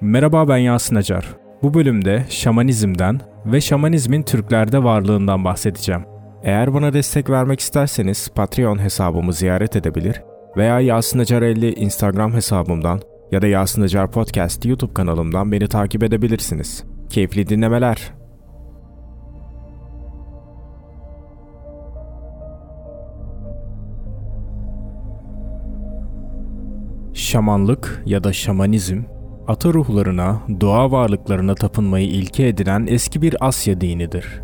[0.00, 1.36] Merhaba ben Yasin Acar.
[1.62, 6.04] Bu bölümde şamanizmden ve şamanizmin Türklerde varlığından bahsedeceğim.
[6.42, 10.22] Eğer bana destek vermek isterseniz Patreon hesabımı ziyaret edebilir
[10.56, 13.00] veya Yasin Acar 50 Instagram hesabımdan
[13.32, 16.84] ya da Yasin Acar Podcast YouTube kanalımdan beni takip edebilirsiniz.
[17.10, 18.12] Keyifli dinlemeler.
[27.14, 29.02] Şamanlık ya da şamanizm,
[29.48, 34.42] ata ruhlarına, doğa varlıklarına tapınmayı ilke edinen eski bir Asya dinidir.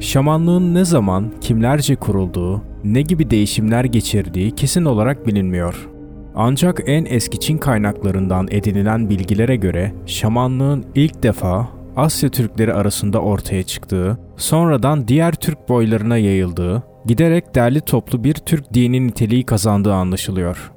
[0.00, 5.88] Şamanlığın ne zaman, kimlerce kurulduğu, ne gibi değişimler geçirdiği kesin olarak bilinmiyor.
[6.34, 13.62] Ancak en eski Çin kaynaklarından edinilen bilgilere göre şamanlığın ilk defa Asya Türkleri arasında ortaya
[13.62, 20.72] çıktığı, sonradan diğer Türk boylarına yayıldığı, giderek derli toplu bir Türk dini niteliği kazandığı anlaşılıyor.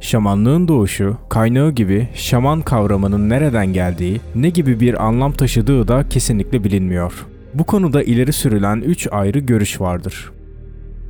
[0.00, 6.64] Şamanlığın doğuşu, kaynağı gibi şaman kavramının nereden geldiği, ne gibi bir anlam taşıdığı da kesinlikle
[6.64, 7.26] bilinmiyor.
[7.54, 10.32] Bu konuda ileri sürülen üç ayrı görüş vardır.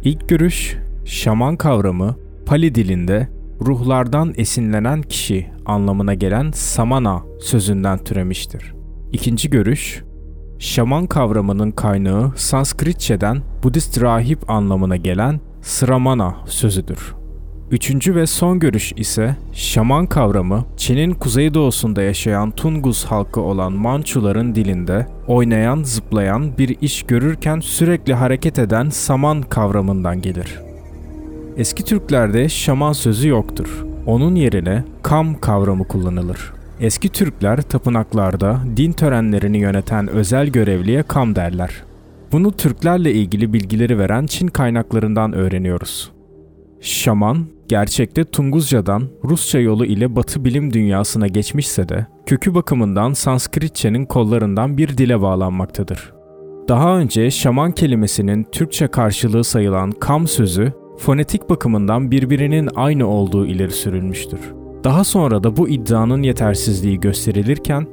[0.04, 3.28] İlk görüş, şaman kavramı Pali dilinde
[3.60, 8.74] ruhlardan esinlenen kişi anlamına gelen samana sözünden türemiştir.
[9.12, 10.02] İkinci görüş,
[10.58, 17.17] şaman kavramının kaynağı Sanskritçeden Budist rahip anlamına gelen Sramana sözüdür.
[17.70, 25.06] Üçüncü ve son görüş ise şaman kavramı Çin'in kuzeydoğusunda yaşayan Tunguz halkı olan Mançuların dilinde
[25.26, 30.60] oynayan, zıplayan bir iş görürken sürekli hareket eden saman kavramından gelir.
[31.56, 33.84] Eski Türklerde şaman sözü yoktur.
[34.06, 36.52] Onun yerine kam kavramı kullanılır.
[36.80, 41.84] Eski Türkler tapınaklarda din törenlerini yöneten özel görevliye kam derler.
[42.32, 46.17] Bunu Türklerle ilgili bilgileri veren Çin kaynaklarından öğreniyoruz.
[46.80, 54.78] Şaman, gerçekte Tunguzcadan Rusça yolu ile Batı bilim dünyasına geçmişse de kökü bakımından Sanskritçenin kollarından
[54.78, 56.12] bir dile bağlanmaktadır.
[56.68, 63.72] Daha önce şaman kelimesinin Türkçe karşılığı sayılan kam sözü fonetik bakımından birbirinin aynı olduğu ileri
[63.72, 64.40] sürülmüştür.
[64.84, 67.86] Daha sonra da bu iddianın yetersizliği gösterilirken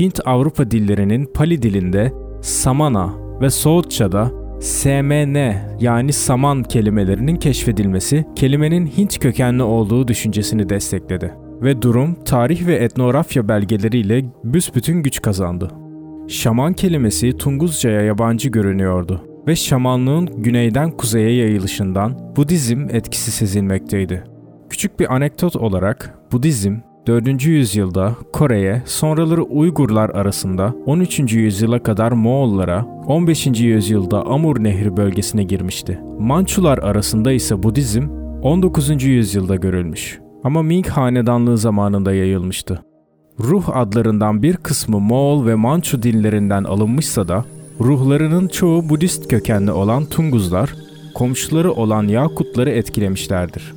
[0.00, 9.62] Hint-Avrupa dillerinin Pali dilinde Samana ve Soğutça'da SMN yani saman kelimelerinin keşfedilmesi kelimenin Hint kökenli
[9.62, 15.70] olduğu düşüncesini destekledi ve durum tarih ve etnografya belgeleriyle büsbütün güç kazandı.
[16.28, 24.24] Şaman kelimesi Tunguzca'ya yabancı görünüyordu ve şamanlığın güneyden kuzeye yayılışından Budizm etkisi sezilmekteydi.
[24.70, 27.44] Küçük bir anekdot olarak Budizm 4.
[27.44, 31.32] yüzyılda Kore'ye, sonraları Uygurlar arasında 13.
[31.32, 33.46] yüzyıla kadar Moğollara, 15.
[33.46, 36.00] yüzyılda Amur Nehri bölgesine girmişti.
[36.18, 38.08] Mançular arasında ise Budizm
[38.42, 39.04] 19.
[39.04, 42.82] yüzyılda görülmüş ama Ming hanedanlığı zamanında yayılmıştı.
[43.40, 47.44] Ruh adlarından bir kısmı Moğol ve Mançu dillerinden alınmışsa da
[47.80, 50.74] ruhlarının çoğu Budist kökenli olan Tunguzlar,
[51.14, 53.75] komşuları olan Yakutları etkilemişlerdir.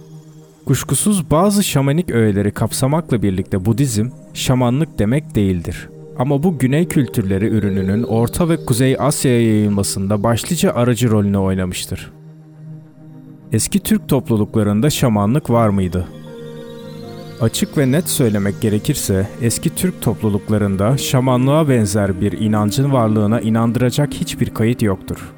[0.70, 5.90] Kuşkusuz bazı şamanik öğeleri kapsamakla birlikte Budizm, şamanlık demek değildir.
[6.18, 12.12] Ama bu güney kültürleri ürününün Orta ve Kuzey Asya'ya yayılmasında başlıca aracı rolünü oynamıştır.
[13.52, 16.08] Eski Türk topluluklarında şamanlık var mıydı?
[17.42, 24.50] Açık ve net söylemek gerekirse eski Türk topluluklarında şamanlığa benzer bir inancın varlığına inandıracak hiçbir
[24.50, 25.34] kayıt yoktur.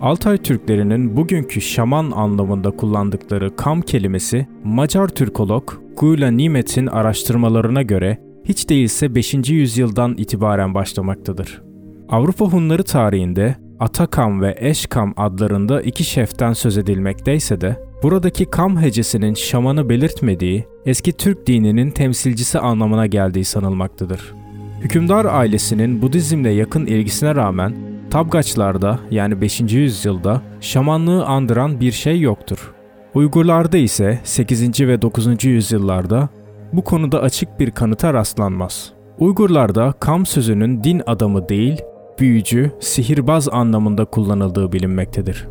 [0.00, 8.68] Altay Türklerinin bugünkü şaman anlamında kullandıkları kam kelimesi Macar Türkolog Gula Nimet'in araştırmalarına göre hiç
[8.68, 9.34] değilse 5.
[9.50, 11.62] yüzyıldan itibaren başlamaktadır.
[12.08, 19.34] Avrupa Hunları tarihinde Atakam ve Eşkam adlarında iki şeften söz edilmekteyse de buradaki kam hecesinin
[19.34, 24.34] şamanı belirtmediği eski Türk dininin temsilcisi anlamına geldiği sanılmaktadır.
[24.80, 29.60] Hükümdar ailesinin Budizmle yakın ilgisine rağmen Tabgaçlarda yani 5.
[29.60, 32.74] yüzyılda şamanlığı andıran bir şey yoktur.
[33.14, 34.80] Uygurlarda ise 8.
[34.80, 35.44] ve 9.
[35.44, 36.28] yüzyıllarda
[36.72, 38.92] bu konuda açık bir kanıta rastlanmaz.
[39.18, 41.82] Uygurlarda kam sözünün din adamı değil,
[42.18, 45.48] büyücü, sihirbaz anlamında kullanıldığı bilinmektedir.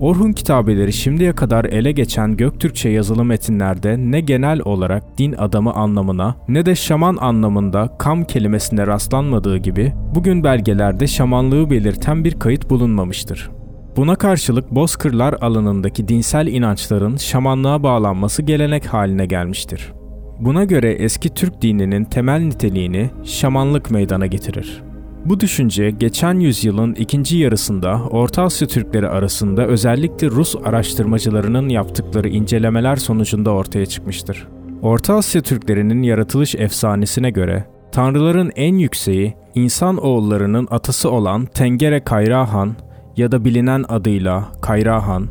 [0.00, 6.36] Orhun kitabeleri şimdiye kadar ele geçen Göktürkçe yazılı metinlerde ne genel olarak din adamı anlamına
[6.48, 13.50] ne de şaman anlamında kam kelimesine rastlanmadığı gibi bugün belgelerde şamanlığı belirten bir kayıt bulunmamıştır.
[13.96, 19.92] Buna karşılık bozkırlar alanındaki dinsel inançların şamanlığa bağlanması gelenek haline gelmiştir.
[20.40, 24.82] Buna göre eski Türk dininin temel niteliğini şamanlık meydana getirir.
[25.28, 32.96] Bu düşünce geçen yüzyılın ikinci yarısında Orta Asya Türkleri arasında özellikle Rus araştırmacılarının yaptıkları incelemeler
[32.96, 34.46] sonucunda ortaya çıkmıştır.
[34.82, 42.76] Orta Asya Türklerinin yaratılış efsanesine göre tanrıların en yükseği insan oğullarının atası olan Tengere Kayrahan
[43.16, 45.26] ya da bilinen adıyla Kayrahan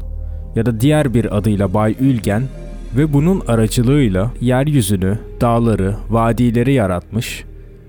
[0.55, 2.43] ya da diğer bir adıyla Bay Ülgen
[2.97, 7.45] ve bunun aracılığıyla yeryüzünü, dağları, vadileri yaratmış,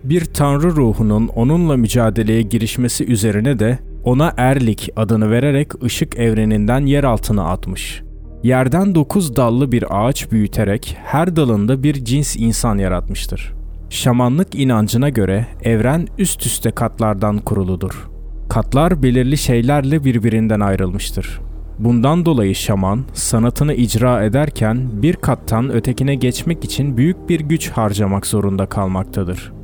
[0.09, 7.05] bir tanrı ruhunun onunla mücadeleye girişmesi üzerine de ona Erlik adını vererek ışık evreninden yer
[7.05, 8.03] altına atmış.
[8.43, 13.55] Yerden dokuz dallı bir ağaç büyüterek her dalında bir cins insan yaratmıştır.
[13.91, 18.09] Şamanlık inancına göre evren üst üste katlardan kuruludur.
[18.49, 21.41] Katlar belirli şeylerle birbirinden ayrılmıştır.
[21.79, 28.27] Bundan dolayı şaman sanatını icra ederken bir kattan ötekine geçmek için büyük bir güç harcamak
[28.27, 29.58] zorunda kalmaktadır.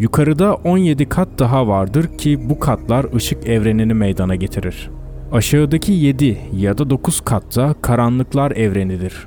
[0.00, 4.90] Yukarıda 17 kat daha vardır ki bu katlar ışık evrenini meydana getirir.
[5.32, 9.26] Aşağıdaki 7 ya da 9 katta karanlıklar evrenidir.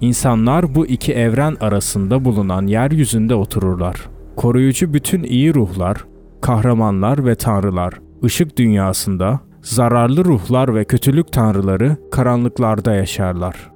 [0.00, 4.08] İnsanlar bu iki evren arasında bulunan yeryüzünde otururlar.
[4.36, 6.04] Koruyucu bütün iyi ruhlar,
[6.40, 13.70] kahramanlar ve tanrılar ışık dünyasında, zararlı ruhlar ve kötülük tanrıları karanlıklarda yaşarlar.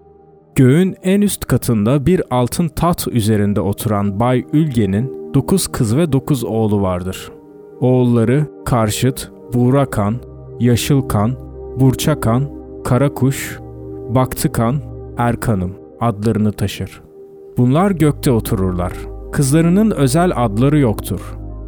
[0.55, 6.45] Göğün en üst katında bir altın taht üzerinde oturan Bay Ülge'nin dokuz kız ve dokuz
[6.45, 7.33] oğlu vardır.
[7.81, 10.15] Oğulları Karşıt, Buğrakan,
[10.61, 11.33] Yaşılkan,
[11.81, 12.45] Burçakan,
[12.85, 13.59] Karakuş,
[14.09, 14.77] Baktıkan,
[15.19, 17.03] Erkanım adlarını taşır.
[17.59, 18.93] Bunlar gökte otururlar.
[19.33, 21.21] Kızlarının özel adları yoktur.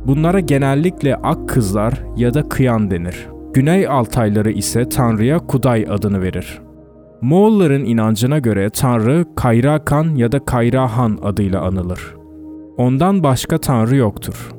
[0.06, 3.28] Bunlara genellikle ak kızlar ya da kıyan denir.
[3.54, 6.60] Güney Altayları ise Tanrı'ya Kuday adını verir.
[7.20, 12.23] Moğolların inancına göre Tanrı Kayrakan ya da Kayrahan adıyla anılır.
[12.76, 14.52] Ondan başka Tanrı yoktur.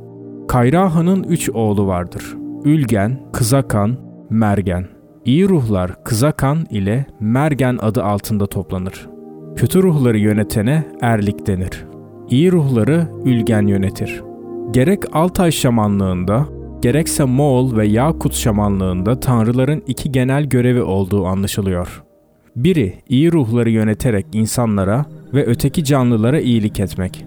[0.48, 2.36] Kayrahan'ın üç oğlu vardır.
[2.64, 3.98] Ülgen, Kızakan,
[4.30, 4.88] Mergen.
[5.26, 9.10] İyi ruhlar Kızakan ile Mergen adı altında toplanır.
[9.56, 11.86] Kötü ruhları yönetene Erlik denir.
[12.30, 14.24] İyi ruhları Ülgen yönetir.
[14.72, 16.46] Gerek Altay şamanlığında,
[16.82, 22.04] gerekse Moğol ve Yakut şamanlığında tanrıların iki genel görevi olduğu anlaşılıyor.
[22.56, 27.26] Biri iyi ruhları yöneterek insanlara ve öteki canlılara iyilik etmek.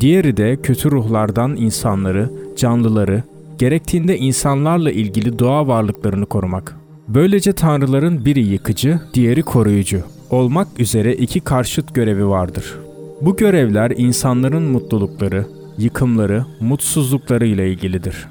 [0.00, 3.22] Diğeri de kötü ruhlardan insanları, canlıları,
[3.58, 6.76] gerektiğinde insanlarla ilgili doğa varlıklarını korumak.
[7.08, 10.00] Böylece tanrıların biri yıkıcı, diğeri koruyucu
[10.30, 12.74] olmak üzere iki karşıt görevi vardır.
[13.20, 15.46] Bu görevler insanların mutlulukları,
[15.78, 18.26] yıkımları, mutsuzlukları ile ilgilidir.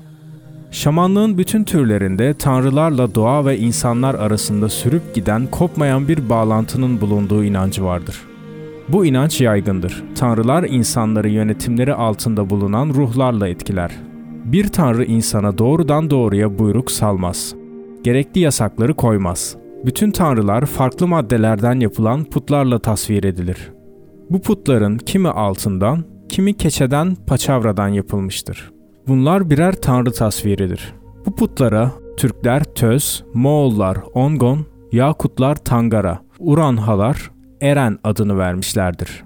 [0.72, 7.84] Şamanlığın bütün türlerinde tanrılarla doğa ve insanlar arasında sürüp giden kopmayan bir bağlantının bulunduğu inancı
[7.84, 8.16] vardır.
[8.90, 10.04] Bu inanç yaygındır.
[10.16, 13.92] Tanrılar insanları yönetimleri altında bulunan ruhlarla etkiler.
[14.46, 17.56] Bir tanrı insana doğrudan doğruya buyruk salmaz.
[18.04, 19.56] Gerekli yasakları koymaz.
[19.86, 23.72] Bütün tanrılar farklı maddelerden yapılan putlarla tasvir edilir.
[24.30, 28.72] Bu putların kimi altından, kimi keçeden, paçavradan yapılmıştır.
[29.08, 30.94] Bunlar birer tanrı tasviridir.
[31.26, 37.32] Bu putlara Türkler Töz, Moğollar Ongon, Yakutlar Tangara, Uranhalar
[37.62, 39.24] Eren adını vermişlerdir.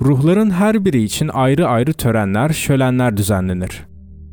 [0.00, 3.86] Ruhların her biri için ayrı ayrı törenler, şölenler düzenlenir.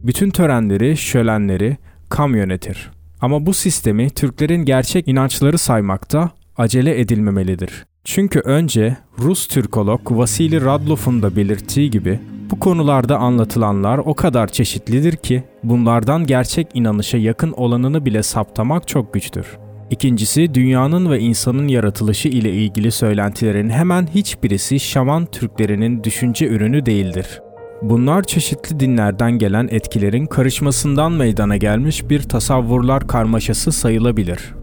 [0.04, 1.78] Bütün törenleri, şölenleri
[2.10, 2.92] Kam yönetir.
[3.22, 7.86] Ama bu sistemi Türklerin gerçek inançları saymakta acele edilmemelidir.
[8.04, 12.20] Çünkü önce Rus Türkolog Vasili Radlov'un da belirttiği gibi
[12.52, 19.14] bu konularda anlatılanlar o kadar çeşitlidir ki bunlardan gerçek inanışa yakın olanını bile saptamak çok
[19.14, 19.46] güçtür.
[19.90, 27.42] İkincisi dünyanın ve insanın yaratılışı ile ilgili söylentilerin hemen hiçbirisi şaman Türklerinin düşünce ürünü değildir.
[27.82, 34.54] Bunlar çeşitli dinlerden gelen etkilerin karışmasından meydana gelmiş bir tasavvurlar karmaşası sayılabilir.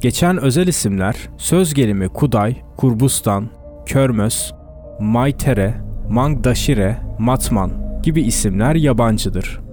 [0.00, 3.50] Geçen özel isimler söz gelimi Kuday, Kurbustan,
[3.86, 4.52] Körmöz,
[5.00, 5.74] Maytere,
[6.08, 9.63] Mangdaşire, Matman gibi isimler yabancıdır.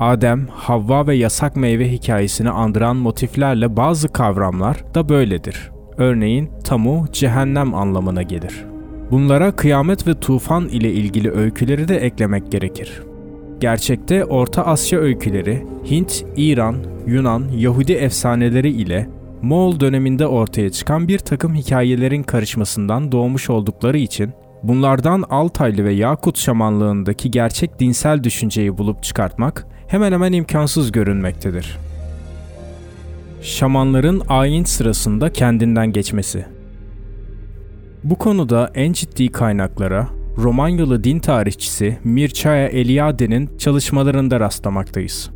[0.00, 5.70] Adem, Havva ve yasak meyve hikayesini andıran motiflerle bazı kavramlar da böyledir.
[5.98, 8.64] Örneğin tamu cehennem anlamına gelir.
[9.10, 13.02] Bunlara kıyamet ve tufan ile ilgili öyküleri de eklemek gerekir.
[13.60, 16.76] Gerçekte Orta Asya öyküleri, Hint, İran,
[17.06, 19.08] Yunan, Yahudi efsaneleri ile
[19.42, 26.38] Moğol döneminde ortaya çıkan bir takım hikayelerin karışmasından doğmuş oldukları için bunlardan Altaylı ve Yakut
[26.38, 31.78] şamanlığındaki gerçek dinsel düşünceyi bulup çıkartmak hemen hemen imkansız görünmektedir.
[33.42, 36.56] Şamanların ayin sırasında kendinden geçmesi
[38.10, 45.30] bu konuda en ciddi kaynaklara Romanyalı din tarihçisi Mircea Eliade'nin çalışmalarında rastlamaktayız.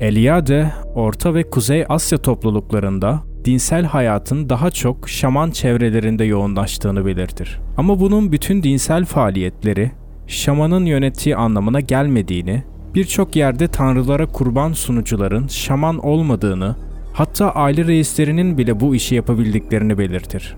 [0.00, 7.60] Eliade, Orta ve Kuzey Asya topluluklarında dinsel hayatın daha çok şaman çevrelerinde yoğunlaştığını belirtir.
[7.76, 9.90] Ama bunun bütün dinsel faaliyetleri
[10.26, 12.62] şamanın yönettiği anlamına gelmediğini,
[12.94, 16.76] birçok yerde tanrılara kurban sunucuların şaman olmadığını,
[17.12, 20.56] hatta aile reislerinin bile bu işi yapabildiklerini belirtir.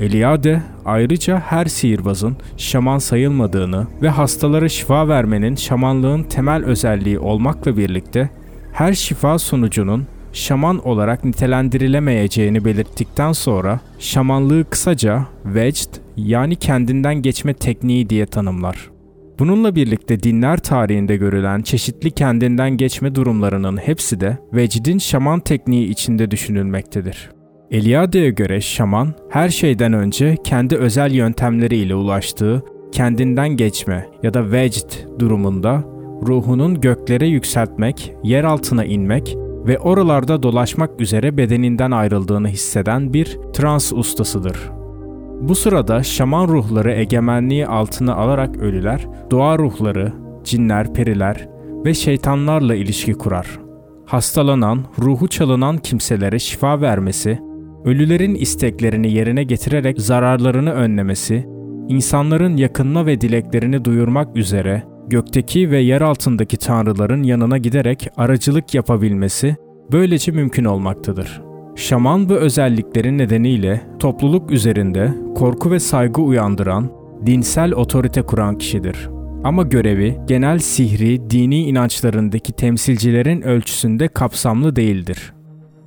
[0.00, 8.30] Eliade ayrıca her sihirbazın şaman sayılmadığını ve hastalara şifa vermenin şamanlığın temel özelliği olmakla birlikte
[8.72, 18.10] her şifa sunucunun şaman olarak nitelendirilemeyeceğini belirttikten sonra şamanlığı kısaca vecd yani kendinden geçme tekniği
[18.10, 18.91] diye tanımlar.
[19.38, 26.30] Bununla birlikte dinler tarihinde görülen çeşitli kendinden geçme durumlarının hepsi de vecdin şaman tekniği içinde
[26.30, 27.30] düşünülmektedir.
[27.70, 32.62] Eliade'ye göre şaman her şeyden önce kendi özel yöntemleriyle ulaştığı
[32.92, 35.84] kendinden geçme ya da vecd durumunda
[36.26, 39.36] ruhunun göklere yükseltmek, yer altına inmek
[39.66, 44.81] ve oralarda dolaşmak üzere bedeninden ayrıldığını hisseden bir trans ustasıdır.
[45.42, 50.12] Bu sırada şaman ruhları egemenliği altına alarak ölüler, doğa ruhları,
[50.44, 51.48] cinler, periler
[51.84, 53.46] ve şeytanlarla ilişki kurar.
[54.06, 57.38] Hastalanan, ruhu çalınan kimselere şifa vermesi,
[57.84, 61.46] ölülerin isteklerini yerine getirerek zararlarını önlemesi,
[61.88, 69.56] insanların yakınma ve dileklerini duyurmak üzere gökteki ve yer altındaki tanrıların yanına giderek aracılık yapabilmesi
[69.92, 71.51] böylece mümkün olmaktadır.
[71.76, 76.90] Şaman bu özellikleri nedeniyle topluluk üzerinde korku ve saygı uyandıran,
[77.26, 79.08] dinsel otorite kuran kişidir.
[79.44, 85.32] Ama görevi genel sihri, dini inançlarındaki temsilcilerin ölçüsünde kapsamlı değildir.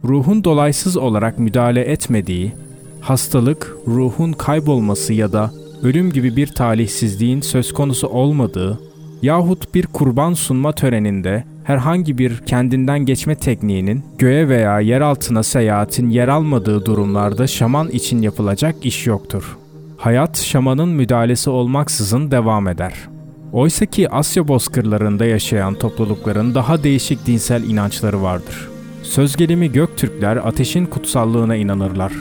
[0.04, 2.54] Ruhun dolaysız olarak müdahale etmediği,
[3.02, 5.52] hastalık, ruhun kaybolması ya da
[5.84, 8.80] ölüm gibi bir talihsizliğin söz konusu olmadığı
[9.22, 16.10] yahut bir kurban sunma töreninde herhangi bir kendinden geçme tekniğinin göğe veya yer altına seyahatin
[16.10, 19.58] yer almadığı durumlarda şaman için yapılacak iş yoktur.
[19.98, 22.94] Hayat şamanın müdahalesi olmaksızın devam eder.
[23.54, 28.70] Oysa ki Asya bozkırlarında yaşayan toplulukların daha değişik dinsel inançları vardır.
[29.04, 32.14] Söz gelimi Göktürkler ateşin kutsallığına inanırlar.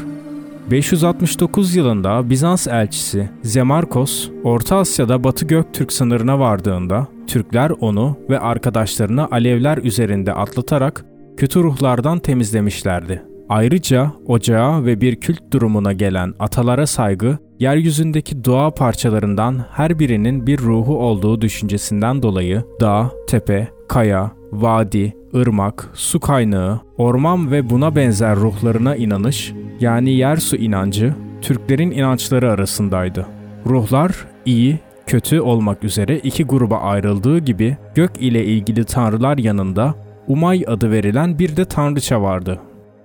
[0.71, 9.31] 569 yılında Bizans elçisi Zemarkos, Orta Asya'da Batı Göktürk sınırına vardığında Türkler onu ve arkadaşlarını
[9.31, 11.05] alevler üzerinde atlatarak
[11.37, 13.23] kötü ruhlardan temizlemişlerdi.
[13.49, 20.59] Ayrıca ocağa ve bir kült durumuna gelen atalara saygı, yeryüzündeki doğa parçalarından her birinin bir
[20.59, 28.37] ruhu olduğu düşüncesinden dolayı dağ, tepe, kaya, vadi, ırmak, su kaynağı, orman ve buna benzer
[28.37, 33.27] ruhlarına inanış, yani yer su inancı, Türklerin inançları arasındaydı.
[33.67, 39.95] Ruhlar iyi, kötü olmak üzere iki gruba ayrıldığı gibi gök ile ilgili tanrılar yanında
[40.29, 42.59] Umay adı verilen bir de tanrıça vardı.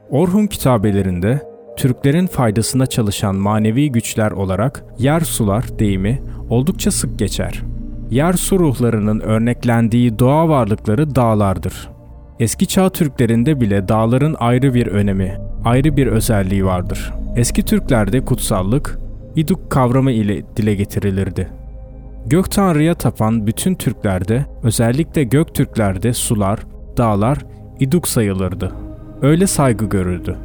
[0.10, 1.42] Orhun kitabelerinde
[1.78, 7.62] Türklerin faydasına çalışan manevi güçler olarak yer sular deyimi oldukça sık geçer.
[8.12, 11.90] Yer su ruhlarının örneklendiği doğa varlıkları dağlardır.
[12.40, 17.14] Eski çağ Türklerinde bile dağların ayrı bir önemi, ayrı bir özelliği vardır.
[17.36, 19.00] Eski Türklerde kutsallık,
[19.36, 21.59] iduk kavramı ile dile getirilirdi.
[22.26, 26.60] Gök Tanrı'ya tapan bütün Türklerde, özellikle Göktürklerde sular,
[26.98, 27.38] dağlar
[27.80, 28.72] iduk sayılırdı.
[29.22, 30.36] Öyle saygı görürdü.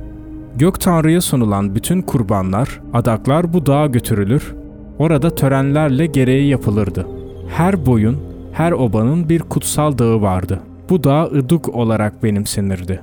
[0.57, 4.55] Gök Tanrı'ya sunulan bütün kurbanlar, adaklar bu dağa götürülür,
[4.99, 7.07] orada törenlerle gereği yapılırdı.
[7.49, 8.17] Her boyun,
[8.53, 10.61] her obanın bir kutsal dağı vardı.
[10.91, 13.01] Bu dağ Iduk olarak benimsenirdi.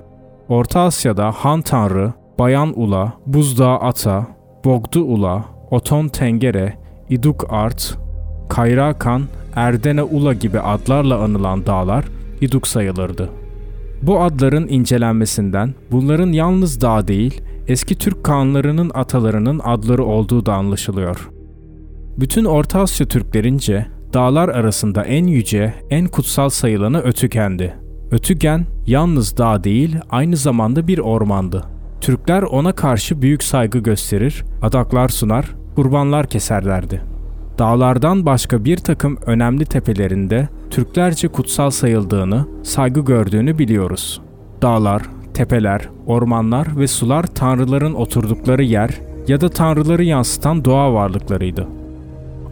[0.50, 4.28] Orta Asya'da Han Tanrı, Bayan Ula, Buzdağı Ata,
[4.66, 6.74] Bogdu Ula, Oton Tengere,
[7.10, 7.98] İduk Art,
[8.52, 9.24] Kayrakan,
[9.56, 12.06] Erdene Ula gibi adlarla anılan dağlar
[12.42, 13.30] İduk sayılırdı.
[14.02, 21.30] Bu adların incelenmesinden bunların yalnız dağ değil, eski Türk kanlarının atalarının adları olduğu da anlaşılıyor.
[22.18, 27.74] Bütün Orta Asya Türklerince dağlar arasında en yüce, en kutsal sayılanı Ötüken'di.
[28.12, 31.64] Ötügen yalnız dağ değil, aynı zamanda bir ormandı.
[32.02, 37.11] Türkler ona karşı büyük saygı gösterir, adaklar sunar, kurbanlar keserlerdi.
[37.62, 44.22] Dağlardan başka bir takım önemli tepelerinde Türklerce kutsal sayıldığını, saygı gördüğünü biliyoruz.
[44.62, 45.02] Dağlar,
[45.34, 51.68] tepeler, ormanlar ve sular tanrıların oturdukları yer ya da tanrıları yansıtan doğa varlıklarıydı.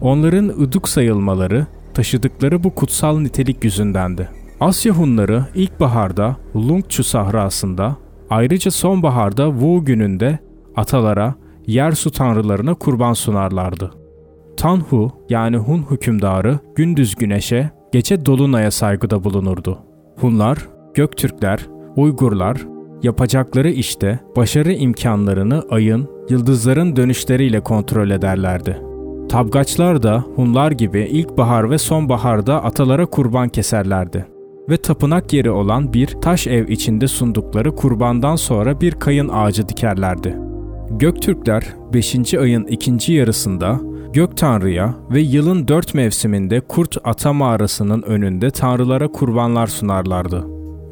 [0.00, 4.28] Onların ıduk sayılmaları taşıdıkları bu kutsal nitelik yüzündendi.
[4.60, 7.96] Asya Hunları ilkbaharda Lungchu sahrasında,
[8.30, 10.38] ayrıca sonbaharda Wu gününde
[10.76, 11.34] atalara,
[11.66, 13.99] yer su tanrılarına kurban sunarlardı.
[14.60, 19.78] Tanhu yani Hun hükümdarı gündüz güneşe, gece dolunaya saygıda bulunurdu.
[20.16, 22.66] Hunlar, Göktürkler, Uygurlar,
[23.02, 28.82] Yapacakları işte başarı imkanlarını ayın, yıldızların dönüşleriyle kontrol ederlerdi.
[29.28, 34.26] Tabgaçlar da Hunlar gibi ilkbahar ve sonbaharda atalara kurban keserlerdi
[34.68, 40.36] ve tapınak yeri olan bir taş ev içinde sundukları kurbandan sonra bir kayın ağacı dikerlerdi.
[40.90, 42.34] Göktürkler 5.
[42.34, 49.66] ayın ikinci yarısında Gök Tanrı'ya ve yılın dört mevsiminde Kurt Ata mağarasının önünde tanrılara kurbanlar
[49.66, 50.46] sunarlardı.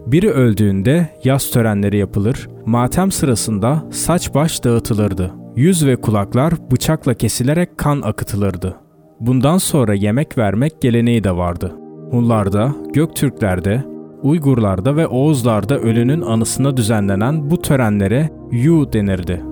[0.06, 5.34] Biri öldüğünde yaz törenleri yapılır, matem sırasında saç baş dağıtılırdı.
[5.56, 8.76] Yüz ve kulaklar bıçakla kesilerek kan akıtılırdı.
[9.20, 11.76] Bundan sonra yemek vermek geleneği de vardı.
[12.10, 13.84] Hunlarda, Göktürklerde,
[14.22, 19.42] Uygurlarda ve Oğuzlarda ölünün anısına düzenlenen bu törenlere Yu denirdi.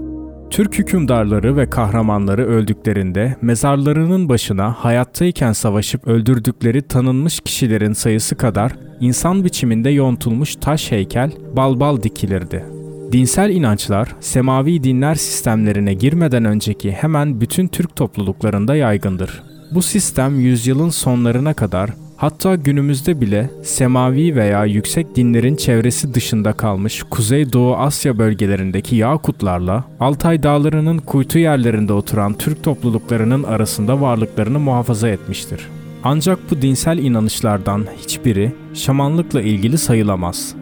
[0.50, 9.44] Türk hükümdarları ve kahramanları öldüklerinde mezarlarının başına hayattayken savaşıp öldürdükleri tanınmış kişilerin sayısı kadar insan
[9.44, 12.64] biçiminde yontulmuş taş heykel balbal dikilirdi.
[13.12, 19.42] Dinsel inançlar, semavi dinler sistemlerine girmeden önceki hemen bütün Türk topluluklarında yaygındır.
[19.74, 27.02] Bu sistem yüzyılın sonlarına kadar Hatta günümüzde bile semavi veya yüksek dinlerin çevresi dışında kalmış
[27.10, 35.68] Kuzey-Doğu Asya bölgelerindeki Yakutlarla Altay dağlarının kuytu yerlerinde oturan Türk topluluklarının arasında varlıklarını muhafaza etmiştir.
[36.04, 40.54] Ancak bu dinsel inanışlardan hiçbiri şamanlıkla ilgili sayılamaz.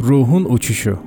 [0.00, 0.98] Ruhun uçuşu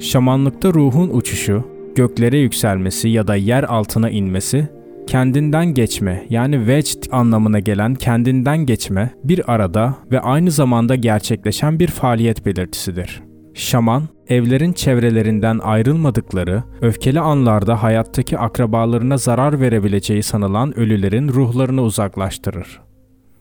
[0.00, 1.64] Şamanlıkta ruhun uçuşu,
[1.94, 4.68] göklere yükselmesi ya da yer altına inmesi
[5.06, 11.88] kendinden geçme yani vecd anlamına gelen kendinden geçme bir arada ve aynı zamanda gerçekleşen bir
[11.88, 13.22] faaliyet belirtisidir.
[13.54, 22.80] Şaman, evlerin çevrelerinden ayrılmadıkları, öfkeli anlarda hayattaki akrabalarına zarar verebileceği sanılan ölülerin ruhlarını uzaklaştırır.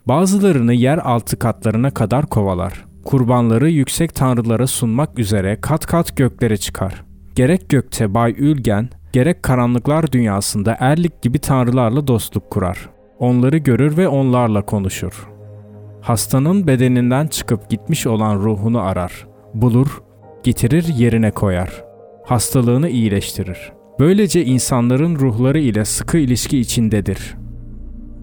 [0.07, 2.85] Bazılarını yer altı katlarına kadar kovalar.
[3.05, 7.03] Kurbanları yüksek tanrılara sunmak üzere kat kat göklere çıkar.
[7.35, 12.89] Gerek gökte Bay Ülgen, gerek karanlıklar dünyasında Erlik gibi tanrılarla dostluk kurar.
[13.19, 15.27] Onları görür ve onlarla konuşur.
[16.01, 20.01] Hastanın bedeninden çıkıp gitmiş olan ruhunu arar, bulur,
[20.43, 21.83] getirir yerine koyar.
[22.25, 23.71] Hastalığını iyileştirir.
[23.99, 27.35] Böylece insanların ruhları ile sıkı ilişki içindedir.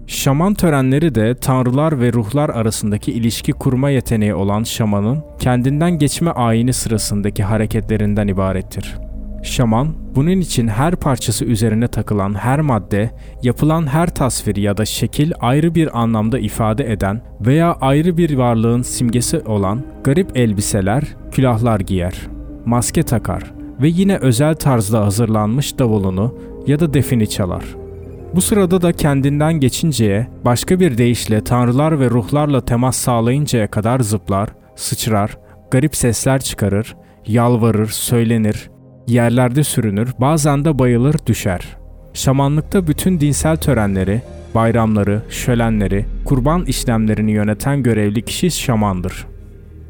[0.07, 6.73] Şaman törenleri de tanrılar ve ruhlar arasındaki ilişki kurma yeteneği olan şamanın kendinden geçme ayini
[6.73, 9.10] sırasındaki hareketlerinden ibarettir.
[9.43, 13.11] Şaman, bunun için her parçası üzerine takılan her madde,
[13.43, 18.81] yapılan her tasvir ya da şekil ayrı bir anlamda ifade eden veya ayrı bir varlığın
[18.81, 22.13] simgesi olan garip elbiseler, külahlar giyer,
[22.65, 27.63] maske takar ve yine özel tarzda hazırlanmış davulunu ya da defini çalar.
[28.35, 34.49] Bu sırada da kendinden geçinceye, başka bir deyişle tanrılar ve ruhlarla temas sağlayıncaya kadar zıplar,
[34.75, 35.37] sıçrar,
[35.71, 36.95] garip sesler çıkarır,
[37.27, 38.70] yalvarır, söylenir,
[39.07, 41.77] yerlerde sürünür, bazen de bayılır düşer.
[42.13, 44.21] Şamanlıkta bütün dinsel törenleri,
[44.55, 49.27] bayramları, şölenleri, kurban işlemlerini yöneten görevli kişi şamandır.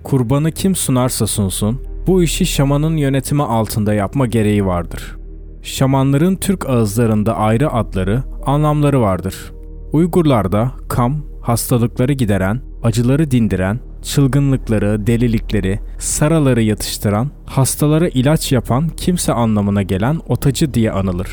[0.04, 5.16] Kurbanı kim sunarsa sunsun, bu işi şamanın yönetimi altında yapma gereği vardır.
[5.62, 9.52] Şamanların Türk ağızlarında ayrı adları, anlamları vardır.
[9.92, 19.82] Uygurlarda kam, hastalıkları gideren, acıları dindiren, çılgınlıkları, delilikleri, saraları yatıştıran, hastalara ilaç yapan kimse anlamına
[19.82, 21.30] gelen otacı diye anılır.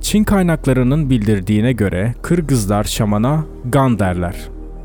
[0.00, 4.34] Çin kaynaklarının bildirdiğine göre Kırgızlar şamana gan derler.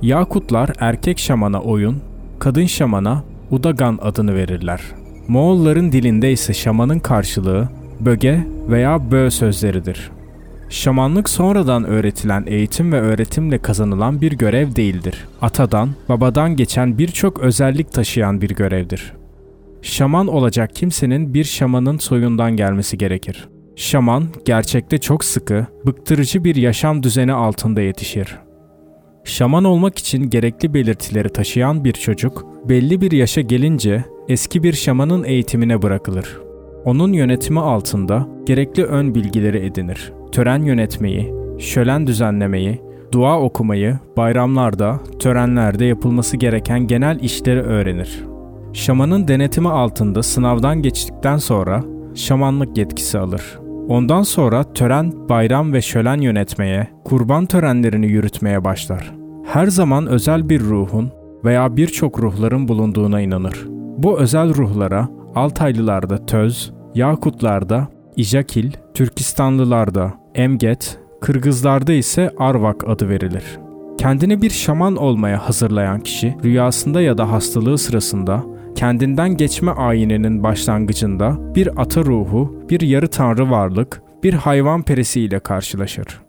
[0.01, 1.97] Yakutlar erkek şamana oyun,
[2.39, 4.81] kadın şamana udagan adını verirler.
[5.27, 10.11] Moğolların dilinde ise şamanın karşılığı böge veya bö sözleridir.
[10.69, 15.25] Şamanlık sonradan öğretilen eğitim ve öğretimle kazanılan bir görev değildir.
[15.41, 19.13] Atadan, babadan geçen birçok özellik taşıyan bir görevdir.
[19.81, 23.47] Şaman olacak kimsenin bir şamanın soyundan gelmesi gerekir.
[23.75, 28.37] Şaman gerçekte çok sıkı, bıktırıcı bir yaşam düzeni altında yetişir.
[29.23, 35.23] Şaman olmak için gerekli belirtileri taşıyan bir çocuk belli bir yaşa gelince eski bir şamanın
[35.23, 36.37] eğitimine bırakılır.
[36.85, 45.85] Onun yönetimi altında gerekli ön bilgileri edinir tören yönetmeyi, şölen düzenlemeyi, dua okumayı, bayramlarda, törenlerde
[45.85, 48.23] yapılması gereken genel işleri öğrenir.
[48.73, 51.83] Şamanın denetimi altında sınavdan geçtikten sonra
[52.15, 53.59] şamanlık yetkisi alır.
[53.87, 59.13] Ondan sonra tören, bayram ve şölen yönetmeye, kurban törenlerini yürütmeye başlar.
[59.45, 61.11] Her zaman özel bir ruhun
[61.45, 63.65] veya birçok ruhların bulunduğuna inanır.
[63.97, 73.43] Bu özel ruhlara Altaylılarda Töz, Yakutlarda İjakil, Türkistanlılarda Emget, Kırgızlarda ise Arvak adı verilir.
[73.97, 78.43] Kendini bir şaman olmaya hazırlayan kişi rüyasında ya da hastalığı sırasında
[78.75, 85.39] kendinden geçme ayininin başlangıcında bir ata ruhu, bir yarı tanrı varlık, bir hayvan perisi ile
[85.39, 86.21] karşılaşır.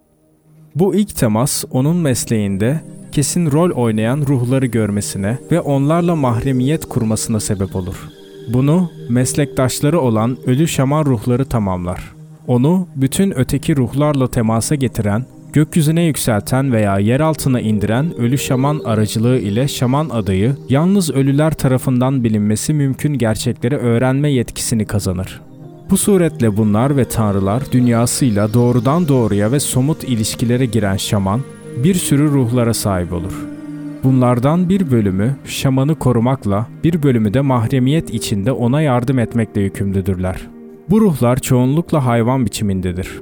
[0.75, 7.75] Bu ilk temas onun mesleğinde kesin rol oynayan ruhları görmesine ve onlarla mahremiyet kurmasına sebep
[7.75, 8.18] olur.
[8.47, 12.11] Bunu meslektaşları olan ölü şaman ruhları tamamlar.
[12.47, 19.39] Onu bütün öteki ruhlarla temasa getiren, gökyüzüne yükselten veya yer altına indiren ölü şaman aracılığı
[19.39, 25.41] ile şaman adayı yalnız ölüler tarafından bilinmesi mümkün gerçekleri öğrenme yetkisini kazanır.
[25.89, 31.41] Bu suretle bunlar ve tanrılar dünyasıyla doğrudan doğruya ve somut ilişkilere giren şaman
[31.83, 33.58] bir sürü ruhlara sahip olur.
[34.03, 40.47] Bunlardan bir bölümü şamanı korumakla, bir bölümü de mahremiyet içinde ona yardım etmekle yükümlüdürler.
[40.89, 43.21] Bu ruhlar çoğunlukla hayvan biçimindedir.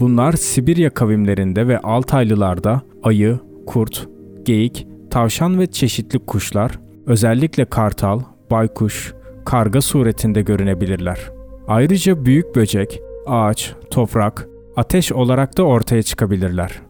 [0.00, 4.08] Bunlar Sibirya kavimlerinde ve Altaylılarda ayı, kurt,
[4.44, 11.30] geyik, tavşan ve çeşitli kuşlar, özellikle kartal, baykuş, karga suretinde görünebilirler.
[11.68, 16.87] Ayrıca büyük böcek, ağaç, toprak, ateş olarak da ortaya çıkabilirler.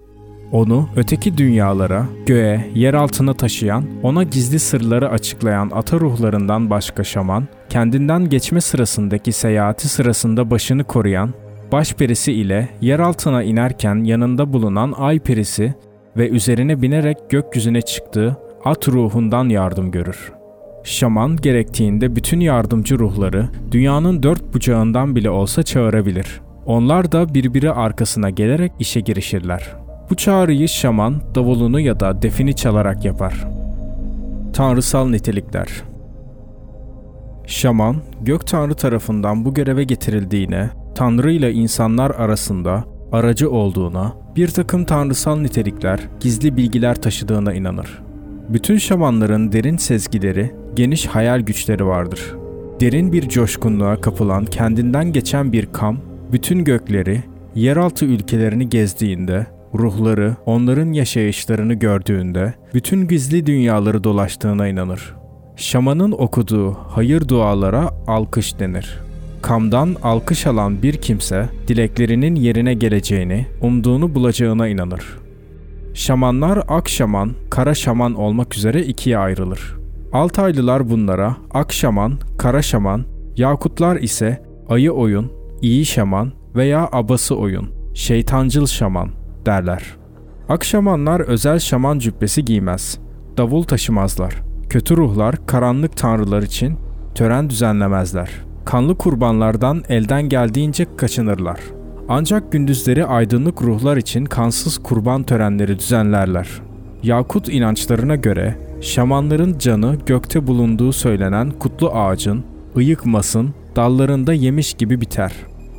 [0.52, 7.48] Onu öteki dünyalara, göğe, yer altına taşıyan, ona gizli sırları açıklayan ata ruhlarından başka şaman,
[7.68, 11.34] kendinden geçme sırasındaki seyahati sırasında başını koruyan,
[11.72, 15.74] baş perisi ile yer altına inerken yanında bulunan ay perisi
[16.16, 20.32] ve üzerine binerek gökyüzüne çıktığı at ruhundan yardım görür.
[20.84, 26.40] Şaman gerektiğinde bütün yardımcı ruhları dünyanın dört bucağından bile olsa çağırabilir.
[26.66, 29.87] Onlar da birbiri arkasına gelerek işe girişirler.
[30.10, 33.48] Bu çağrıyı şaman davulunu ya da defini çalarak yapar.
[34.52, 35.68] Tanrısal nitelikler
[37.46, 44.84] Şaman, gök tanrı tarafından bu göreve getirildiğine, tanrı ile insanlar arasında aracı olduğuna, bir takım
[44.84, 48.02] tanrısal nitelikler, gizli bilgiler taşıdığına inanır.
[48.48, 52.34] Bütün şamanların derin sezgileri, geniş hayal güçleri vardır.
[52.80, 55.98] Derin bir coşkunluğa kapılan kendinden geçen bir kam,
[56.32, 57.22] bütün gökleri,
[57.54, 65.14] yeraltı ülkelerini gezdiğinde ruhları, onların yaşayışlarını gördüğünde bütün gizli dünyaları dolaştığına inanır.
[65.56, 69.00] Şamanın okuduğu hayır dualara alkış denir.
[69.42, 75.18] Kamdan alkış alan bir kimse dileklerinin yerine geleceğini, umduğunu bulacağına inanır.
[75.94, 79.76] Şamanlar ak şaman, kara şaman olmak üzere ikiye ayrılır.
[80.12, 83.04] Altaylılar bunlara ak şaman, kara şaman,
[83.36, 89.96] Yakutlar ise ayı oyun, iyi şaman veya abası oyun, şeytancıl şaman derler.
[90.48, 92.98] Akşamanlar özel şaman cübbesi giymez.
[93.36, 94.34] Davul taşımazlar.
[94.70, 96.78] Kötü ruhlar karanlık tanrılar için
[97.14, 98.30] tören düzenlemezler.
[98.64, 101.60] Kanlı kurbanlardan elden geldiğince kaçınırlar.
[102.08, 106.48] Ancak gündüzleri aydınlık ruhlar için kansız kurban törenleri düzenlerler.
[107.02, 112.44] Yakut inançlarına göre şamanların canı gökte bulunduğu söylenen kutlu ağacın,
[112.76, 115.32] ıyık masın, dallarında yemiş gibi biter.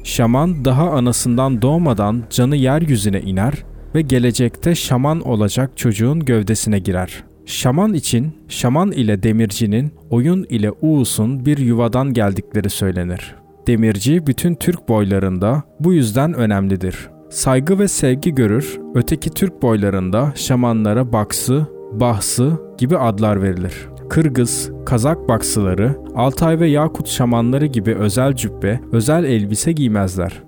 [0.03, 3.53] Şaman daha anasından doğmadan canı yeryüzüne iner
[3.95, 7.23] ve gelecekte şaman olacak çocuğun gövdesine girer.
[7.45, 13.35] Şaman için şaman ile demircinin oyun ile Uğus'un bir yuvadan geldikleri söylenir.
[13.67, 17.09] Demirci bütün Türk boylarında bu yüzden önemlidir.
[17.29, 23.87] Saygı ve sevgi görür, öteki Türk boylarında şamanlara baksı, bahsı gibi adlar verilir.
[24.09, 30.43] Kırgız, Kazak baksıları, Altay ve Yakut şamanları gibi özel cübbe, özel elbise giymezler.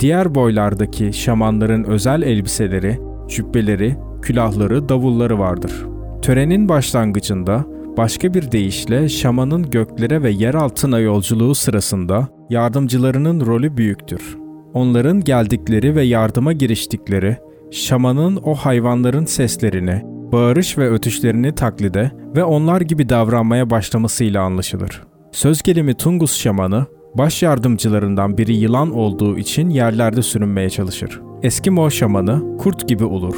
[0.00, 5.72] Diğer boylardaki şamanların özel elbiseleri, cübbeleri, külahları, davulları vardır.
[6.22, 7.64] Törenin başlangıcında
[7.96, 14.36] başka bir deyişle şamanın göklere ve yer altına yolculuğu sırasında yardımcılarının rolü büyüktür.
[14.74, 17.36] Onların geldikleri ve yardıma giriştikleri,
[17.70, 25.02] şamanın o hayvanların seslerini, bağırış ve ötüşlerini taklide ve onlar gibi davranmaya başlamasıyla anlaşılır.
[25.32, 31.20] Söz gelimi Tungus şamanı, baş yardımcılarından biri yılan olduğu için yerlerde sürünmeye çalışır.
[31.42, 33.36] Eskimo şamanı kurt gibi olur.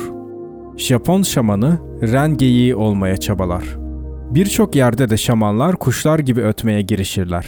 [0.77, 3.65] Japon şamanı ren geyiği olmaya çabalar.
[4.31, 7.47] Birçok yerde de şamanlar kuşlar gibi ötmeye girişirler.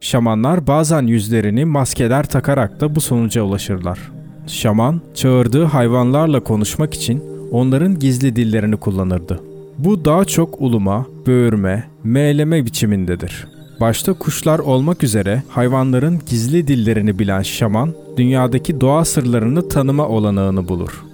[0.00, 3.98] Şamanlar bazen yüzlerini maskeler takarak da bu sonuca ulaşırlar.
[4.46, 9.40] Şaman, çağırdığı hayvanlarla konuşmak için onların gizli dillerini kullanırdı.
[9.78, 13.48] Bu daha çok uluma, böğürme, meğleme biçimindedir.
[13.80, 21.04] Başta kuşlar olmak üzere hayvanların gizli dillerini bilen şaman, dünyadaki doğa sırlarını tanıma olanağını bulur.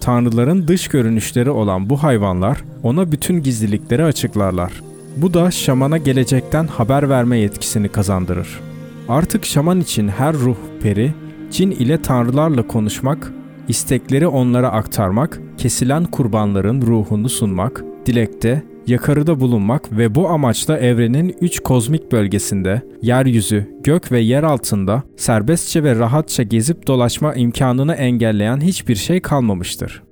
[0.00, 4.72] Tanrıların dış görünüşleri olan bu hayvanlar ona bütün gizlilikleri açıklarlar.
[5.16, 8.60] Bu da şamana gelecekten haber verme yetkisini kazandırır.
[9.08, 11.14] Artık şaman için her ruh peri,
[11.50, 13.32] cin ile tanrılarla konuşmak,
[13.68, 21.60] istekleri onlara aktarmak, kesilen kurbanların ruhunu sunmak, dilekte, yakarıda bulunmak ve bu amaçla evrenin üç
[21.60, 28.96] kozmik bölgesinde, yeryüzü, gök ve yer altında serbestçe ve rahatça gezip dolaşma imkanını engelleyen hiçbir
[28.96, 30.02] şey kalmamıştır.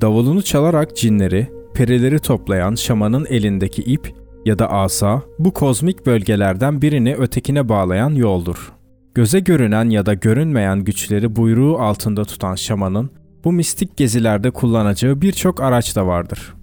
[0.00, 7.14] Davulunu çalarak cinleri, perileri toplayan şamanın elindeki ip ya da asa bu kozmik bölgelerden birini
[7.14, 8.72] ötekine bağlayan yoldur.
[9.14, 13.10] Göze görünen ya da görünmeyen güçleri buyruğu altında tutan şamanın
[13.44, 16.54] bu mistik gezilerde kullanacağı birçok araç da vardır.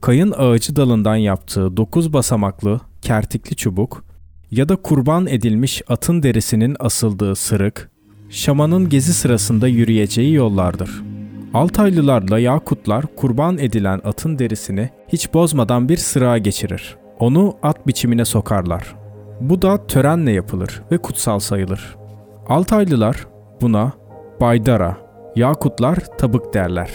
[0.00, 4.04] Kayın ağacı dalından yaptığı dokuz basamaklı, kertikli çubuk
[4.50, 7.90] ya da kurban edilmiş atın derisinin asıldığı sırık,
[8.30, 11.02] şamanın gezi sırasında yürüyeceği yollardır.
[11.54, 16.96] Altaylılarla Yakutlar kurban edilen atın derisini hiç bozmadan bir sırığa geçirir.
[17.18, 18.94] Onu at biçimine sokarlar.
[19.40, 21.97] Bu da törenle yapılır ve kutsal sayılır.
[22.48, 23.26] Altaylılar
[23.60, 23.92] buna
[24.40, 24.96] baydara,
[25.36, 26.90] Yakutlar tabık derler.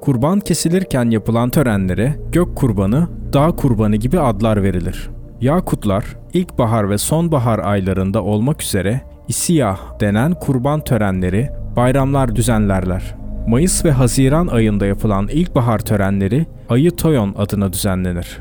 [0.00, 5.10] Kurban kesilirken yapılan törenlere gök kurbanı, dağ kurbanı gibi adlar verilir.
[5.40, 13.14] Yakutlar ilkbahar ve sonbahar aylarında olmak üzere isiyah denen kurban törenleri, bayramlar düzenlerler.
[13.48, 18.38] Mayıs ve Haziran ayında yapılan ilkbahar törenleri Ayı Toyon adına düzenlenir.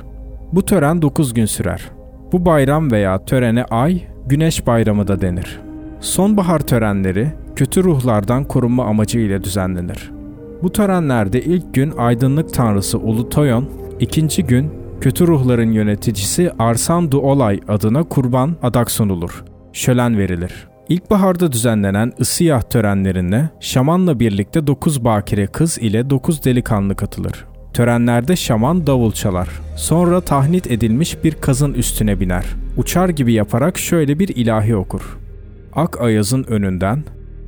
[0.52, 1.82] Bu tören 9 gün sürer.
[2.32, 5.63] Bu bayram veya törene ay, güneş bayramı da denir.
[6.04, 10.12] Sonbahar törenleri kötü ruhlardan korunma amacı ile düzenlenir.
[10.64, 17.60] Bu törenlerde ilk gün aydınlık tanrısı Ulu Toyon, ikinci gün kötü ruhların yöneticisi Arsan Olay
[17.68, 19.44] adına kurban adak sunulur.
[19.74, 20.68] Şölen verilir.
[20.90, 27.46] İlkbaharda düzenlenen ısıyah törenlerine şamanla birlikte 9 bakire kız ile 9 delikanlı katılır.
[27.74, 29.50] Törenlerde şaman davul çalar.
[29.78, 32.46] Sonra tahnit edilmiş bir kazın üstüne biner.
[32.78, 35.23] Uçar gibi yaparak şöyle bir ilahi okur.
[35.76, 37.04] Ak ayazın önünden,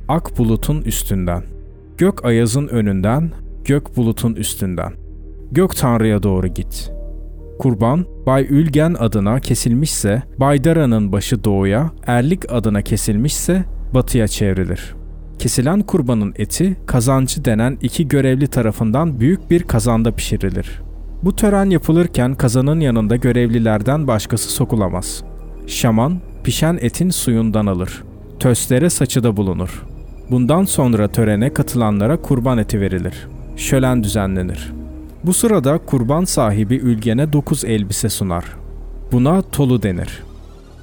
[0.08, 1.42] ak bulutun üstünden.
[1.98, 3.30] Gök ayazın önünden,
[3.64, 4.92] gök bulutun üstünden.
[5.52, 6.90] Gök Tanrı'ya doğru git.
[7.58, 14.94] Kurban, Bay Ülgen adına kesilmişse, Baydara'nın başı doğuya, Erlik adına kesilmişse batıya çevrilir.
[15.38, 20.82] Kesilen kurbanın eti, kazancı denen iki görevli tarafından büyük bir kazanda pişirilir.
[21.22, 25.24] Bu tören yapılırken kazanın yanında görevlilerden başkası sokulamaz.
[25.66, 28.05] Şaman, pişen etin suyundan alır.
[28.40, 29.82] Töslere saçıda bulunur.
[30.30, 33.28] Bundan sonra törene katılanlara kurban eti verilir.
[33.56, 34.72] Şölen düzenlenir.
[35.24, 38.44] Bu sırada kurban sahibi ülgene dokuz elbise sunar.
[39.12, 40.22] Buna tolu denir.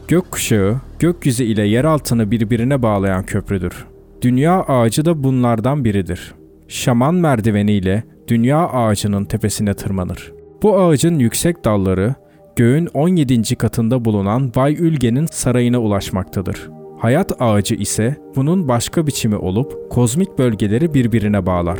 [0.07, 3.85] Gökkuşağı, gökyüzü ile yer altını birbirine bağlayan köprüdür.
[4.21, 6.33] Dünya ağacı da bunlardan biridir.
[6.67, 10.31] Şaman merdiveniyle dünya ağacının tepesine tırmanır.
[10.63, 12.15] Bu ağacın yüksek dalları
[12.55, 13.55] göğün 17.
[13.55, 16.69] katında bulunan Bay Ülge'nin sarayına ulaşmaktadır.
[17.03, 21.79] Hayat ağacı ise bunun başka biçimi olup kozmik bölgeleri birbirine bağlar.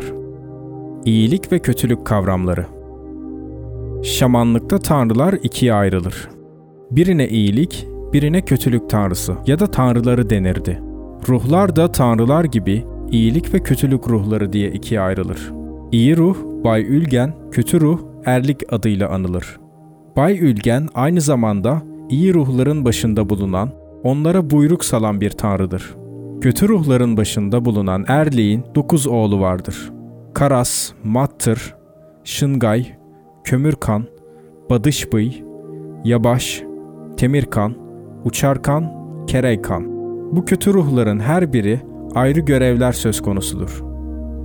[1.04, 2.66] İyilik ve kötülük kavramları
[4.02, 6.28] Şamanlıkta tanrılar ikiye ayrılır.
[6.90, 10.82] Birine iyilik, birine kötülük tanrısı ya da tanrıları denirdi.
[11.28, 15.52] Ruhlar da tanrılar gibi iyilik ve kötülük ruhları diye ikiye ayrılır.
[15.92, 19.60] İyi ruh, Bay Ülgen, kötü ruh, Erlik adıyla anılır.
[20.16, 25.94] Bay Ülgen aynı zamanda iyi ruhların başında bulunan, onlara buyruk salan bir tanrıdır.
[26.40, 29.92] Kötü ruhların başında bulunan Erliğin dokuz oğlu vardır.
[30.34, 31.74] Karas, Mattır,
[32.24, 32.86] Şıngay,
[33.44, 34.04] Kömürkan,
[34.70, 35.42] Badışbıy,
[36.04, 36.62] Yabaş,
[37.16, 37.74] Temirkan,
[38.24, 38.92] Uçarkan,
[39.26, 39.84] Kereykan.
[40.36, 41.80] Bu kötü ruhların her biri
[42.14, 43.80] ayrı görevler söz konusudur.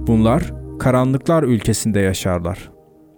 [0.07, 2.71] Bunlar karanlıklar ülkesinde yaşarlar.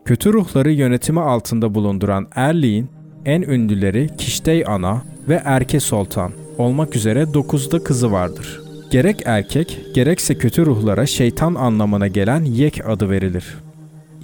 [0.06, 2.90] Kötü ruhları yönetimi altında bulunduran Erliğin
[3.26, 8.62] en ünlüleri Kiştey Ana ve Erke Sultan olmak üzere dokuzda kızı vardır.
[8.92, 13.46] Gerek erkek, gerekse kötü ruhlara şeytan anlamına gelen Yek adı verilir.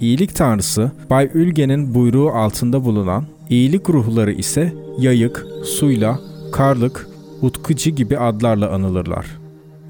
[0.00, 6.20] İyilik tanrısı Bay Ülge'nin buyruğu altında bulunan iyilik ruhları ise yayık, suyla,
[6.52, 7.08] karlık,
[7.42, 9.26] utkucu gibi adlarla anılırlar.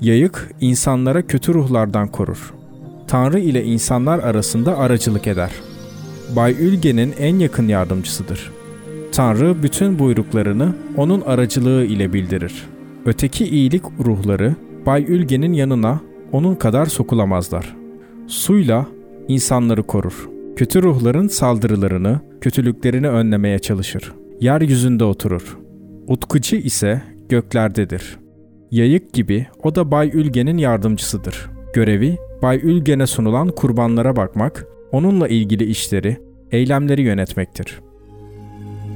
[0.01, 2.55] Yayık insanlara kötü ruhlardan korur.
[3.07, 5.51] Tanrı ile insanlar arasında aracılık eder.
[6.37, 8.58] Bay Ülge'nin en yakın yardımcısıdır.
[9.18, 12.68] Tanrı bütün buyruklarını onun aracılığı ile bildirir.
[13.07, 14.54] Öteki iyilik ruhları
[14.87, 16.00] Bay Ülge'nin yanına
[16.33, 17.76] onun kadar sokulamazlar.
[18.26, 18.87] Suyla
[19.28, 20.28] insanları korur.
[20.57, 24.12] Kötü ruhların saldırılarını, kötülüklerini önlemeye çalışır.
[24.40, 25.59] Yeryüzünde oturur.
[26.07, 28.18] Utkucu ise göklerdedir.
[28.70, 31.50] Yayık gibi o da Bay Ülgen'in yardımcısıdır.
[31.74, 36.16] Görevi Bay Ülgen'e sunulan kurbanlara bakmak, onunla ilgili işleri,
[36.52, 37.81] eylemleri yönetmektir.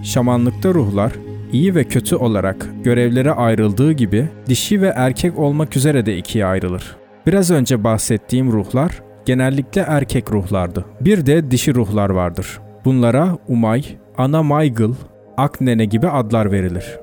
[0.03, 1.13] Şamanlıkta ruhlar
[1.53, 6.97] iyi ve kötü olarak görevlere ayrıldığı gibi dişi ve erkek olmak üzere de ikiye ayrılır.
[7.27, 10.85] Biraz önce bahsettiğim ruhlar genellikle erkek ruhlardı.
[11.01, 12.61] Bir de dişi ruhlar vardır.
[12.85, 13.85] Bunlara Umay,
[14.19, 14.95] Ana Maygıl,
[15.37, 16.99] Aknene gibi adlar verilir.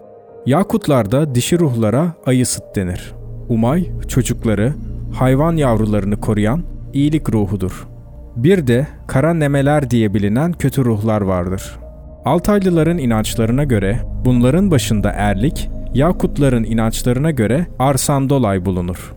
[0.46, 3.14] Yakutlarda dişi ruhlara ayısıt denir.
[3.50, 4.74] Umay, çocukları,
[5.14, 7.88] hayvan yavrularını koruyan iyilik ruhudur.
[8.36, 11.80] Bir de kara nemeler diye bilinen kötü ruhlar vardır.
[12.26, 19.14] Altaylıların inançlarına göre bunların başında erlik, Yakutların inançlarına göre Arsandolay bulunur.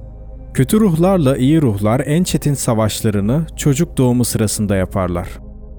[0.55, 5.29] Kötü ruhlarla iyi ruhlar en çetin savaşlarını çocuk doğumu sırasında yaparlar.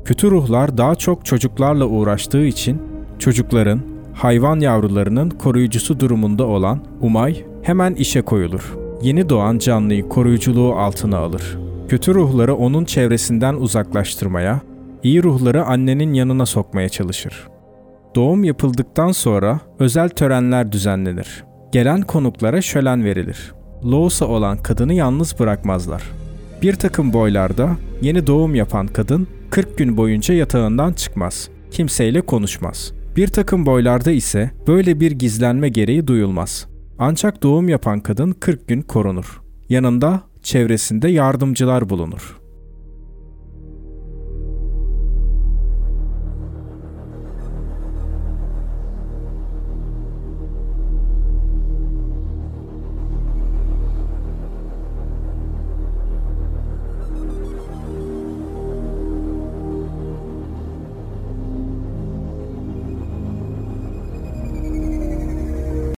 [0.05, 2.81] Kötü ruhlar daha çok çocuklarla uğraştığı için
[3.19, 3.81] çocukların,
[4.13, 8.73] hayvan yavrularının koruyucusu durumunda olan Umay hemen işe koyulur.
[9.01, 11.57] Yeni doğan canlıyı koruyuculuğu altına alır.
[11.88, 14.62] Kötü ruhları onun çevresinden uzaklaştırmaya,
[15.03, 17.47] iyi ruhları annenin yanına sokmaya çalışır.
[18.15, 21.43] Doğum yapıldıktan sonra özel törenler düzenlenir.
[21.71, 23.53] Gelen konuklara şölen verilir.
[23.85, 26.03] Loğusa olan kadını yalnız bırakmazlar.
[26.61, 27.69] Bir takım boylarda
[28.01, 31.49] yeni doğum yapan kadın 40 gün boyunca yatağından çıkmaz.
[31.71, 32.93] Kimseyle konuşmaz.
[33.15, 36.67] Bir takım boylarda ise böyle bir gizlenme gereği duyulmaz.
[36.99, 39.41] Ancak doğum yapan kadın 40 gün korunur.
[39.69, 42.42] Yanında çevresinde yardımcılar bulunur.